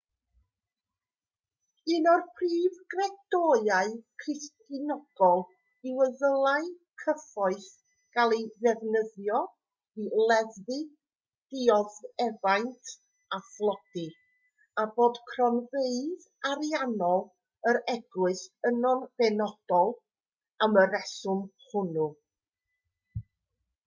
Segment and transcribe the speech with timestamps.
[1.95, 3.89] un o'r prif gredoau
[4.21, 5.43] cristnogol
[5.89, 6.63] yw y dylai
[7.03, 7.67] cyfoeth
[8.19, 9.41] gael ei ddefnyddio
[10.05, 10.77] i leddfu
[11.55, 12.93] dioddefaint
[13.39, 14.05] a thlodi
[14.85, 17.21] a bod cronfeydd ariannol
[17.73, 18.41] yr eglwys
[18.71, 19.93] yno'n benodol
[20.69, 22.07] am y rheswm hwnnw